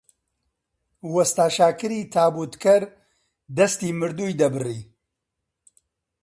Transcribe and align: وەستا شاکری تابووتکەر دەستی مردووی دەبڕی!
وەستا 1.13 1.45
شاکری 1.57 2.01
تابووتکەر 2.13 2.81
دەستی 3.57 3.95
مردووی 3.99 4.37
دەبڕی! 4.39 4.79